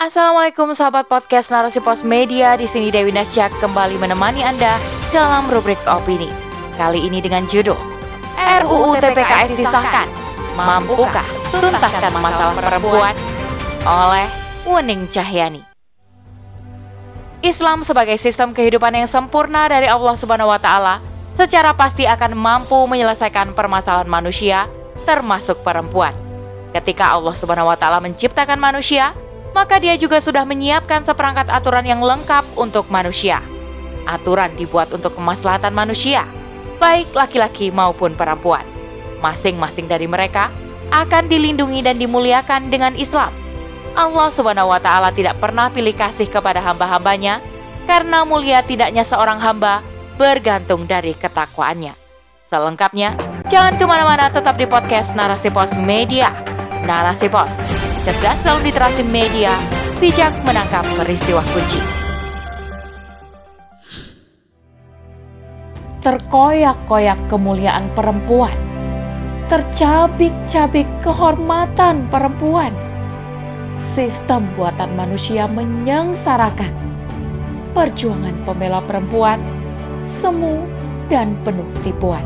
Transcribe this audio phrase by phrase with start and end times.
[0.00, 2.56] Assalamualaikum sahabat podcast Narasi Pos Media.
[2.56, 4.80] Di sini Dewi Nasjak kembali menemani Anda
[5.12, 6.32] dalam rubrik opini.
[6.72, 7.76] Kali ini dengan judul
[8.64, 10.08] RUU TPKS disahkan.
[10.56, 13.12] Mampukah tuntaskan masalah perempuan?
[13.84, 14.24] Oleh
[14.64, 15.68] Wening Cahyani.
[17.44, 21.04] Islam sebagai sistem kehidupan yang sempurna dari Allah Subhanahu wa taala
[21.36, 24.64] secara pasti akan mampu menyelesaikan permasalahan manusia
[25.04, 26.16] termasuk perempuan.
[26.72, 29.12] Ketika Allah Subhanahu wa taala menciptakan manusia,
[29.50, 33.42] maka dia juga sudah menyiapkan seperangkat aturan yang lengkap untuk manusia.
[34.06, 36.26] Aturan dibuat untuk kemaslahatan manusia,
[36.80, 38.64] baik laki-laki maupun perempuan.
[39.20, 40.48] Masing-masing dari mereka
[40.90, 43.30] akan dilindungi dan dimuliakan dengan Islam.
[43.94, 47.42] Allah Subhanahu wa taala tidak pernah pilih kasih kepada hamba-hambanya
[47.84, 49.82] karena mulia tidaknya seorang hamba
[50.14, 51.98] bergantung dari ketakwaannya.
[52.50, 53.14] Selengkapnya,
[53.46, 56.34] jangan ke mana-mana tetap di podcast Narasi Pos Media.
[56.82, 57.69] Narasi Pos
[58.00, 59.52] cerdas dalam literasi media,
[60.00, 61.80] bijak menangkap peristiwa kunci.
[66.00, 68.56] Terkoyak-koyak kemuliaan perempuan,
[69.52, 72.72] tercabik-cabik kehormatan perempuan.
[73.76, 76.72] Sistem buatan manusia menyengsarakan.
[77.76, 79.44] Perjuangan pembela perempuan
[80.08, 80.64] semu
[81.12, 82.24] dan penuh tipuan.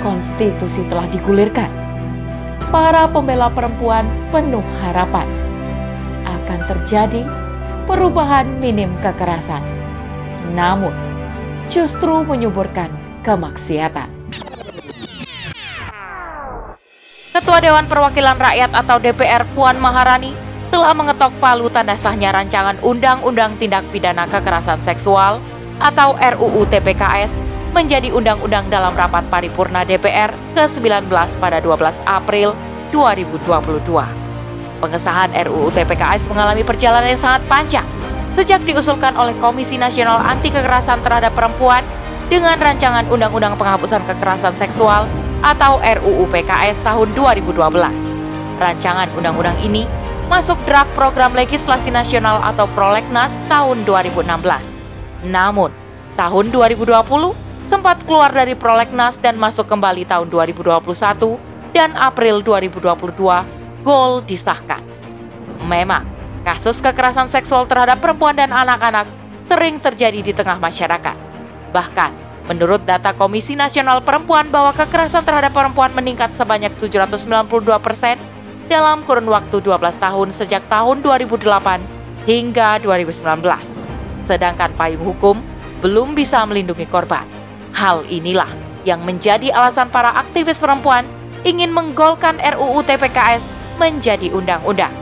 [0.00, 1.81] Konstitusi telah digulirkan
[2.72, 5.28] para pembela perempuan penuh harapan
[6.24, 7.28] akan terjadi
[7.84, 9.60] perubahan minim kekerasan,
[10.56, 10.96] namun
[11.68, 12.88] justru menyuburkan
[13.20, 14.08] kemaksiatan.
[17.32, 20.32] Ketua Dewan Perwakilan Rakyat atau DPR Puan Maharani
[20.72, 25.44] telah mengetok palu tanda sahnya rancangan Undang-Undang Tindak Pidana Kekerasan Seksual
[25.76, 31.08] atau RUU TPKS menjadi undang-undang dalam rapat paripurna DPR ke-19
[31.40, 32.52] pada 12 April
[32.92, 33.80] 2022.
[34.78, 37.88] Pengesahan RUU TPKS mengalami perjalanan yang sangat panjang
[38.36, 41.84] sejak diusulkan oleh Komisi Nasional Anti Kekerasan Terhadap Perempuan
[42.28, 45.08] dengan rancangan Undang-Undang Penghapusan Kekerasan Seksual
[45.40, 47.56] atau RUU PKS tahun 2012.
[48.60, 49.88] Rancangan undang-undang ini
[50.28, 54.32] masuk draft program legislasi nasional atau Prolegnas tahun 2016.
[55.28, 55.70] Namun,
[56.16, 57.41] tahun 2020
[57.72, 60.84] sempat keluar dari prolegnas dan masuk kembali tahun 2021
[61.72, 62.84] dan April 2022
[63.80, 64.84] gol disahkan.
[65.64, 66.04] Memang,
[66.44, 69.08] kasus kekerasan seksual terhadap perempuan dan anak-anak
[69.48, 71.16] sering terjadi di tengah masyarakat.
[71.72, 72.10] Bahkan,
[72.52, 78.20] menurut data Komisi Nasional Perempuan bahwa kekerasan terhadap perempuan meningkat sebanyak 792 persen
[78.68, 84.28] dalam kurun waktu 12 tahun sejak tahun 2008 hingga 2019.
[84.28, 85.40] Sedangkan payung hukum
[85.80, 87.41] belum bisa melindungi korban.
[87.72, 88.48] Hal inilah
[88.84, 91.08] yang menjadi alasan para aktivis perempuan
[91.42, 93.42] ingin menggolkan RUU TPKS
[93.80, 94.92] menjadi undang-undang.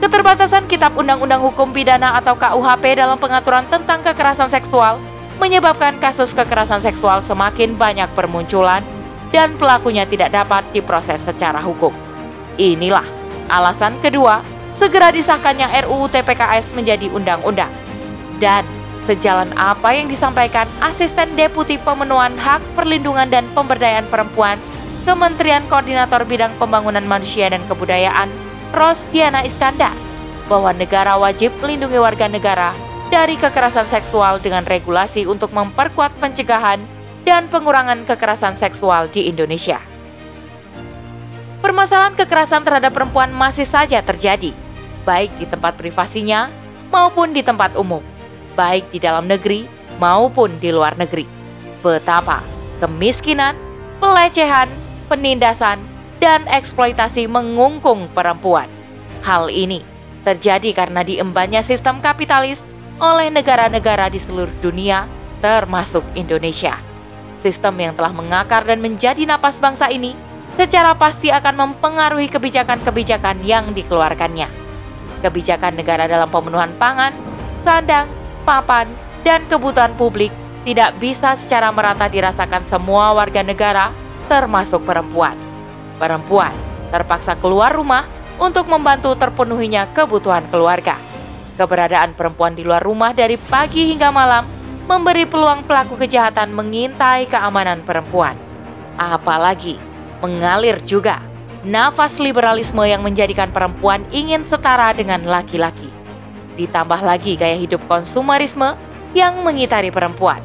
[0.00, 4.96] Keterbatasan Kitab Undang-Undang Hukum Pidana atau KUHP dalam pengaturan tentang kekerasan seksual
[5.36, 8.80] menyebabkan kasus kekerasan seksual semakin banyak bermunculan
[9.28, 11.92] dan pelakunya tidak dapat diproses secara hukum.
[12.56, 13.04] Inilah
[13.52, 14.40] alasan kedua
[14.80, 17.70] segera disahkannya RUU TPKS menjadi undang-undang.
[18.40, 18.64] Dan
[19.10, 24.54] sejalan apa yang disampaikan Asisten Deputi Pemenuhan Hak Perlindungan dan Pemberdayaan Perempuan
[25.02, 28.30] Kementerian Koordinator Bidang Pembangunan Manusia dan Kebudayaan
[28.70, 29.98] Rosdiana Iskandar
[30.46, 32.70] bahwa negara wajib melindungi warga negara
[33.10, 36.78] dari kekerasan seksual dengan regulasi untuk memperkuat pencegahan
[37.26, 39.82] dan pengurangan kekerasan seksual di Indonesia.
[41.58, 44.54] Permasalahan kekerasan terhadap perempuan masih saja terjadi,
[45.02, 46.46] baik di tempat privasinya
[46.94, 48.09] maupun di tempat umum
[48.60, 49.64] baik di dalam negeri
[49.96, 51.24] maupun di luar negeri.
[51.80, 52.44] Betapa
[52.84, 53.56] kemiskinan,
[54.04, 54.68] pelecehan,
[55.08, 55.80] penindasan,
[56.20, 58.68] dan eksploitasi mengungkung perempuan.
[59.24, 59.80] Hal ini
[60.24, 62.60] terjadi karena diembannya sistem kapitalis
[63.00, 65.08] oleh negara-negara di seluruh dunia,
[65.40, 66.76] termasuk Indonesia.
[67.40, 70.12] Sistem yang telah mengakar dan menjadi napas bangsa ini
[70.60, 74.52] secara pasti akan mempengaruhi kebijakan-kebijakan yang dikeluarkannya.
[75.24, 77.16] Kebijakan negara dalam pemenuhan pangan,
[77.64, 78.19] sandang,
[78.50, 78.90] papan,
[79.22, 80.34] dan kebutuhan publik
[80.66, 83.94] tidak bisa secara merata dirasakan semua warga negara,
[84.26, 85.38] termasuk perempuan.
[86.02, 86.50] Perempuan
[86.90, 88.10] terpaksa keluar rumah
[88.42, 90.98] untuk membantu terpenuhinya kebutuhan keluarga.
[91.54, 94.48] Keberadaan perempuan di luar rumah dari pagi hingga malam
[94.88, 98.34] memberi peluang pelaku kejahatan mengintai keamanan perempuan.
[98.98, 99.78] Apalagi
[100.24, 101.22] mengalir juga
[101.62, 105.99] nafas liberalisme yang menjadikan perempuan ingin setara dengan laki-laki.
[106.58, 108.74] Ditambah lagi gaya hidup konsumerisme
[109.14, 110.42] yang mengitari perempuan.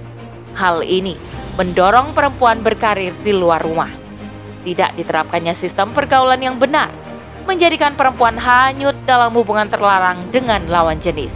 [0.57, 1.17] Hal ini
[1.55, 3.89] mendorong perempuan berkarir di luar rumah.
[4.65, 6.89] Tidak diterapkannya sistem pergaulan yang benar,
[7.45, 11.31] menjadikan perempuan hanyut dalam hubungan terlarang dengan lawan jenis.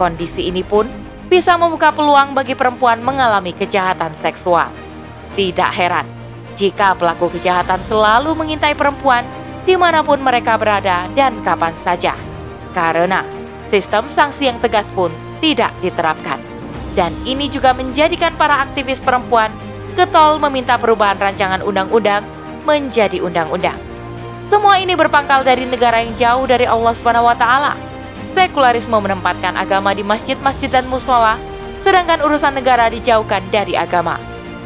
[0.00, 0.88] Kondisi ini pun
[1.28, 4.72] bisa membuka peluang bagi perempuan mengalami kejahatan seksual.
[5.36, 6.06] Tidak heran
[6.54, 9.26] jika pelaku kejahatan selalu mengintai perempuan
[9.66, 12.14] di mana pun mereka berada dan kapan saja,
[12.72, 13.24] karena
[13.68, 16.40] sistem sanksi yang tegas pun tidak diterapkan.
[16.94, 19.50] Dan ini juga menjadikan para aktivis perempuan
[19.98, 22.22] getol meminta perubahan rancangan undang-undang
[22.66, 23.78] menjadi undang-undang.
[24.48, 27.74] Semua ini berpangkal dari negara yang jauh dari Allah Subhanahu wa taala.
[28.34, 31.38] Sekularisme menempatkan agama di masjid-masjid dan musola,
[31.86, 34.18] sedangkan urusan negara dijauhkan dari agama.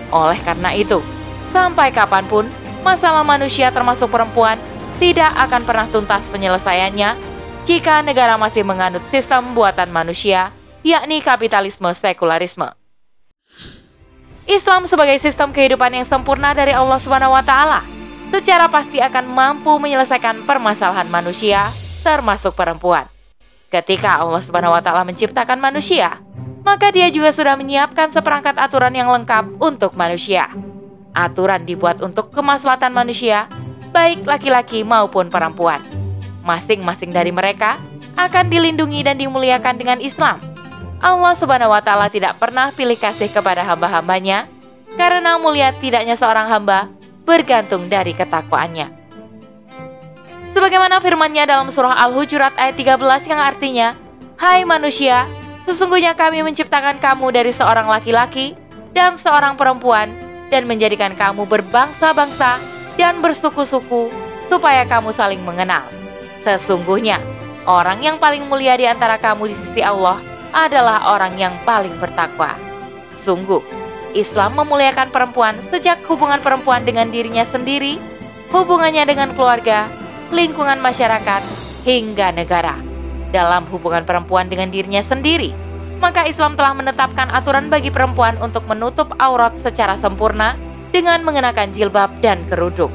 [0.08, 1.04] Oleh karena itu,
[1.52, 2.44] sampai kapan pun
[2.80, 4.56] masalah manusia termasuk perempuan
[4.96, 7.37] tidak akan pernah tuntas penyelesaiannya
[7.68, 12.72] jika negara masih menganut sistem buatan manusia, yakni kapitalisme sekularisme.
[14.48, 17.84] Islam sebagai sistem kehidupan yang sempurna dari Allah Subhanahu wa taala
[18.32, 21.68] secara pasti akan mampu menyelesaikan permasalahan manusia,
[22.00, 23.04] termasuk perempuan.
[23.68, 26.24] Ketika Allah Subhanahu wa taala menciptakan manusia,
[26.64, 30.48] maka dia juga sudah menyiapkan seperangkat aturan yang lengkap untuk manusia.
[31.12, 33.44] Aturan dibuat untuk kemaslahatan manusia,
[33.92, 35.97] baik laki-laki maupun perempuan.
[36.48, 37.76] Masing-masing dari mereka
[38.16, 40.40] akan dilindungi dan dimuliakan dengan Islam.
[40.98, 44.48] Allah Subhanahu wa taala tidak pernah pilih kasih kepada hamba-hambanya
[44.96, 46.88] karena mulia tidaknya seorang hamba
[47.28, 48.88] bergantung dari ketakwaannya.
[50.56, 53.88] Sebagaimana firmannya dalam surah Al-Hujurat ayat 13 yang artinya,
[54.40, 55.28] Hai manusia,
[55.68, 58.56] sesungguhnya kami menciptakan kamu dari seorang laki-laki
[58.96, 60.10] dan seorang perempuan
[60.48, 62.58] dan menjadikan kamu berbangsa-bangsa
[62.96, 64.10] dan bersuku-suku
[64.50, 65.97] supaya kamu saling mengenal.
[66.46, 67.18] Sesungguhnya,
[67.66, 70.18] orang yang paling mulia di antara kamu di sisi Allah
[70.54, 72.54] adalah orang yang paling bertakwa.
[73.26, 73.60] Sungguh,
[74.16, 78.00] Islam memuliakan perempuan sejak hubungan perempuan dengan dirinya sendiri,
[78.48, 79.90] hubungannya dengan keluarga,
[80.32, 81.42] lingkungan masyarakat,
[81.84, 82.80] hingga negara.
[83.28, 85.52] Dalam hubungan perempuan dengan dirinya sendiri,
[86.00, 90.56] maka Islam telah menetapkan aturan bagi perempuan untuk menutup aurat secara sempurna
[90.88, 92.92] dengan mengenakan jilbab dan kerudung.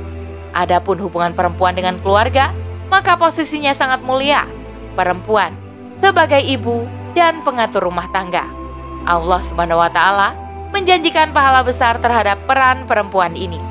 [0.57, 2.49] Adapun hubungan perempuan dengan keluarga,
[2.88, 4.47] maka posisinya sangat mulia.
[4.94, 5.53] Perempuan
[6.03, 6.83] sebagai ibu
[7.15, 8.44] dan pengatur rumah tangga.
[9.07, 10.35] Allah Subhanahu wa taala
[10.74, 13.62] menjanjikan pahala besar terhadap peran perempuan ini.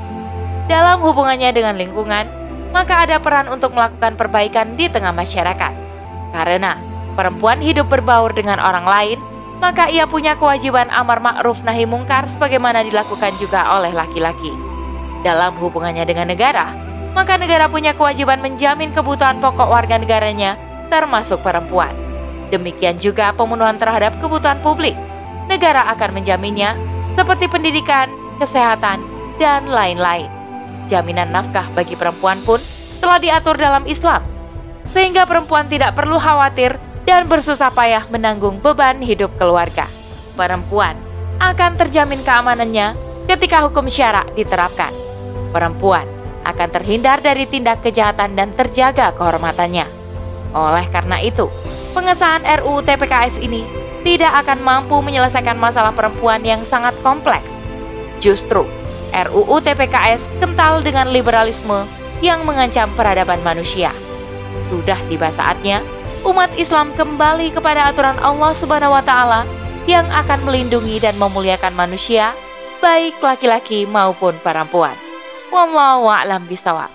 [0.70, 2.30] Dalam hubungannya dengan lingkungan,
[2.70, 5.72] maka ada peran untuk melakukan perbaikan di tengah masyarakat.
[6.32, 6.78] Karena
[7.18, 9.18] perempuan hidup berbaur dengan orang lain,
[9.58, 14.50] maka ia punya kewajiban amar ma'ruf nahi mungkar sebagaimana dilakukan juga oleh laki-laki.
[15.22, 16.72] Dalam hubungannya dengan negara,
[17.12, 20.56] maka negara punya kewajiban menjamin kebutuhan pokok warga negaranya,
[20.88, 21.92] termasuk perempuan.
[22.52, 24.96] Demikian juga pemenuhan terhadap kebutuhan publik.
[25.48, 26.76] Negara akan menjaminnya
[27.16, 28.08] seperti pendidikan,
[28.40, 29.00] kesehatan,
[29.40, 30.28] dan lain-lain.
[30.88, 32.60] Jaminan nafkah bagi perempuan pun
[33.00, 34.20] telah diatur dalam Islam,
[34.88, 36.76] sehingga perempuan tidak perlu khawatir
[37.08, 39.88] dan bersusah payah menanggung beban hidup keluarga.
[40.36, 40.96] Perempuan
[41.42, 42.94] akan terjamin keamanannya
[43.26, 44.94] ketika hukum syarak diterapkan.
[45.50, 49.86] Perempuan akan terhindar dari tindak kejahatan dan terjaga kehormatannya.
[50.52, 51.48] Oleh karena itu,
[51.96, 53.64] pengesahan RUU TPKS ini
[54.02, 57.46] tidak akan mampu menyelesaikan masalah perempuan yang sangat kompleks.
[58.20, 58.68] Justru,
[59.12, 61.86] RUU TPKS kental dengan liberalisme
[62.20, 63.90] yang mengancam peradaban manusia.
[64.70, 65.82] Sudah tiba saatnya
[66.22, 69.42] umat Islam kembali kepada aturan Allah Subhanahu wa taala
[69.90, 72.30] yang akan melindungi dan memuliakan manusia,
[72.78, 74.94] baik laki-laki maupun perempuan.
[75.52, 76.88] Wallahu a'lam bishawab.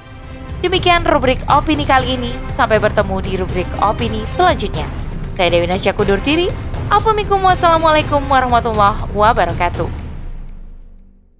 [0.65, 2.33] Demikian rubrik opini kali ini.
[2.57, 4.89] Sampai bertemu di rubrik opini selanjutnya.
[5.37, 6.49] Saya Dewi Nasya kudur diri.
[6.89, 10.06] Assalamualaikum warahmatullahi wabarakatuh.